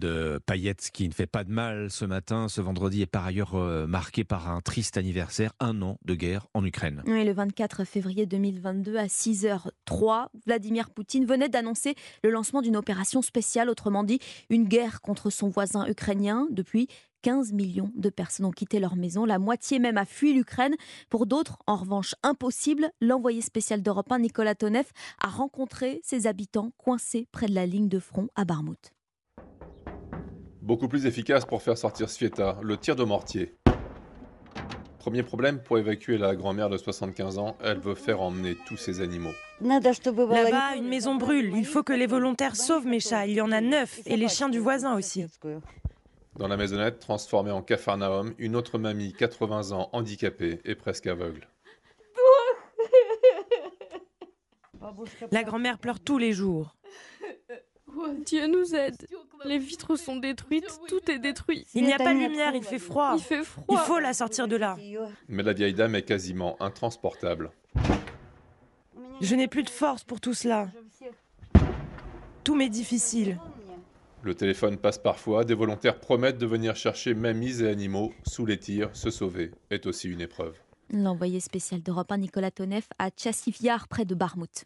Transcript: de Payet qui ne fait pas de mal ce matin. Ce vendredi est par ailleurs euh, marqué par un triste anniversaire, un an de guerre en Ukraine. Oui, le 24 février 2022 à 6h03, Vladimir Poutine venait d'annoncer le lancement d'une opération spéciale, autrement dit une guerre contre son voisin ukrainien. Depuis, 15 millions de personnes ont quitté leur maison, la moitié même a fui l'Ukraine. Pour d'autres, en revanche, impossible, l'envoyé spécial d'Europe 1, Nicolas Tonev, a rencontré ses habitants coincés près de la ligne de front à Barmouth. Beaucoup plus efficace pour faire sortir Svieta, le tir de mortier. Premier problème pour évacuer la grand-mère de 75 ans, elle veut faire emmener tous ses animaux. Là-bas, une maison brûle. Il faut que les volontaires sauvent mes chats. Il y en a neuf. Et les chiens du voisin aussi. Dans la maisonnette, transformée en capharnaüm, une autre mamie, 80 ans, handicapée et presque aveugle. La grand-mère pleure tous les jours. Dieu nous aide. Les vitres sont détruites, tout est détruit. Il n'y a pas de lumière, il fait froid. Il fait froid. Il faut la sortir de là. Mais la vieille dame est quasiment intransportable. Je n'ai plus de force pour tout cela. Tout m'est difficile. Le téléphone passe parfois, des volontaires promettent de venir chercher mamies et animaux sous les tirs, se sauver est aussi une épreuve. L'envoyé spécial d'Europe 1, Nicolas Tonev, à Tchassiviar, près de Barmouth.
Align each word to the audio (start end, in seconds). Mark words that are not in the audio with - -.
de 0.00 0.40
Payet 0.46 0.74
qui 0.92 1.08
ne 1.08 1.12
fait 1.12 1.26
pas 1.26 1.44
de 1.44 1.50
mal 1.50 1.90
ce 1.90 2.04
matin. 2.04 2.48
Ce 2.48 2.60
vendredi 2.60 3.02
est 3.02 3.06
par 3.06 3.26
ailleurs 3.26 3.54
euh, 3.54 3.86
marqué 3.86 4.24
par 4.24 4.50
un 4.50 4.60
triste 4.60 4.96
anniversaire, 4.96 5.52
un 5.60 5.82
an 5.82 5.98
de 6.04 6.14
guerre 6.14 6.46
en 6.54 6.64
Ukraine. 6.64 7.02
Oui, 7.06 7.24
le 7.24 7.32
24 7.32 7.84
février 7.84 8.26
2022 8.26 8.96
à 8.96 9.06
6h03, 9.06 10.28
Vladimir 10.46 10.90
Poutine 10.90 11.26
venait 11.26 11.48
d'annoncer 11.48 11.94
le 12.22 12.30
lancement 12.30 12.62
d'une 12.62 12.76
opération 12.76 13.22
spéciale, 13.22 13.68
autrement 13.68 14.04
dit 14.04 14.20
une 14.50 14.64
guerre 14.64 15.00
contre 15.00 15.30
son 15.30 15.48
voisin 15.48 15.86
ukrainien. 15.86 16.46
Depuis, 16.50 16.88
15 17.22 17.52
millions 17.52 17.90
de 17.96 18.10
personnes 18.10 18.46
ont 18.46 18.52
quitté 18.52 18.78
leur 18.78 18.96
maison, 18.96 19.24
la 19.24 19.38
moitié 19.38 19.78
même 19.78 19.98
a 19.98 20.04
fui 20.04 20.32
l'Ukraine. 20.32 20.76
Pour 21.10 21.26
d'autres, 21.26 21.58
en 21.66 21.76
revanche, 21.76 22.14
impossible, 22.22 22.90
l'envoyé 23.00 23.40
spécial 23.40 23.82
d'Europe 23.82 24.10
1, 24.12 24.20
Nicolas 24.20 24.54
Tonev, 24.54 24.86
a 25.20 25.28
rencontré 25.28 26.00
ses 26.04 26.26
habitants 26.26 26.72
coincés 26.76 27.26
près 27.32 27.46
de 27.46 27.54
la 27.54 27.66
ligne 27.66 27.88
de 27.88 27.98
front 27.98 28.28
à 28.36 28.44
Barmouth. 28.44 28.92
Beaucoup 30.68 30.86
plus 30.86 31.06
efficace 31.06 31.46
pour 31.46 31.62
faire 31.62 31.78
sortir 31.78 32.10
Svieta, 32.10 32.58
le 32.60 32.76
tir 32.76 32.94
de 32.94 33.02
mortier. 33.02 33.54
Premier 34.98 35.22
problème 35.22 35.62
pour 35.62 35.78
évacuer 35.78 36.18
la 36.18 36.36
grand-mère 36.36 36.68
de 36.68 36.76
75 36.76 37.38
ans, 37.38 37.56
elle 37.64 37.78
veut 37.78 37.94
faire 37.94 38.20
emmener 38.20 38.54
tous 38.66 38.76
ses 38.76 39.00
animaux. 39.00 39.32
Là-bas, 39.62 40.76
une 40.76 40.86
maison 40.86 41.14
brûle. 41.14 41.54
Il 41.56 41.64
faut 41.64 41.82
que 41.82 41.94
les 41.94 42.06
volontaires 42.06 42.54
sauvent 42.54 42.84
mes 42.84 43.00
chats. 43.00 43.26
Il 43.26 43.36
y 43.36 43.40
en 43.40 43.50
a 43.50 43.62
neuf. 43.62 44.00
Et 44.04 44.18
les 44.18 44.28
chiens 44.28 44.50
du 44.50 44.58
voisin 44.58 44.94
aussi. 44.94 45.24
Dans 46.36 46.48
la 46.48 46.58
maisonnette, 46.58 46.98
transformée 46.98 47.50
en 47.50 47.62
capharnaüm, 47.62 48.34
une 48.36 48.54
autre 48.54 48.76
mamie, 48.76 49.14
80 49.14 49.72
ans, 49.72 49.88
handicapée 49.94 50.60
et 50.66 50.74
presque 50.74 51.06
aveugle. 51.06 51.48
La 55.32 55.44
grand-mère 55.44 55.78
pleure 55.78 55.98
tous 55.98 56.18
les 56.18 56.34
jours. 56.34 56.74
Dieu 58.26 58.46
nous 58.46 58.74
aide. 58.74 59.06
Les 59.44 59.58
vitres 59.58 59.96
sont 59.96 60.16
détruites, 60.16 60.80
tout 60.88 61.10
est 61.10 61.18
détruit. 61.18 61.64
Il 61.74 61.84
n'y 61.84 61.92
a 61.92 61.98
pas 61.98 62.14
de 62.14 62.18
lumière, 62.18 62.54
il 62.54 62.64
fait 62.64 62.78
froid. 62.78 63.14
Il 63.16 63.22
fait 63.22 63.44
froid. 63.44 63.64
Il 63.70 63.78
faut 63.78 63.98
la 63.98 64.12
sortir 64.12 64.48
de 64.48 64.56
là. 64.56 64.76
Mais 65.28 65.42
la 65.42 65.52
vieille 65.52 65.74
dame 65.74 65.94
est 65.94 66.02
quasiment 66.02 66.56
intransportable. 66.60 67.50
Je 69.20 69.34
n'ai 69.34 69.48
plus 69.48 69.62
de 69.62 69.70
force 69.70 70.04
pour 70.04 70.20
tout 70.20 70.34
cela. 70.34 70.68
Tout 72.44 72.54
m'est 72.54 72.68
difficile. 72.68 73.38
Le 74.22 74.34
téléphone 74.34 74.78
passe 74.78 74.98
parfois, 74.98 75.44
des 75.44 75.54
volontaires 75.54 76.00
promettent 76.00 76.38
de 76.38 76.46
venir 76.46 76.74
chercher 76.74 77.14
mamies 77.14 77.62
et 77.62 77.68
animaux 77.68 78.12
sous 78.26 78.46
les 78.46 78.58
tirs, 78.58 78.90
se 78.92 79.10
sauver 79.10 79.52
est 79.70 79.86
aussi 79.86 80.08
une 80.08 80.20
épreuve. 80.20 80.54
L'envoyé 80.90 81.38
spécial 81.38 81.82
d'Europe 81.82 82.10
1, 82.10 82.16
Nicolas 82.18 82.50
Tonev, 82.50 82.84
à 82.98 83.10
Tchassiviar, 83.10 83.88
près 83.88 84.04
de 84.04 84.14
Barmouth. 84.14 84.50